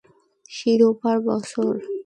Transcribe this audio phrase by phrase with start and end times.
[0.51, 1.73] শিরোপার বছর